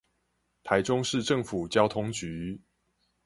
[0.63, 2.59] 臺中市政府交通局